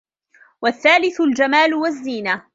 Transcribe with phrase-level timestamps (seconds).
[0.61, 2.45] وَالثَّالِثُ الْجَمَالُ وَالزِّينَةُ